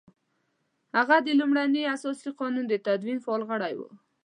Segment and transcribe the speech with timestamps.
[0.97, 3.89] هغه د لومړني اساسي قانون د تدوین فعال غړی وو.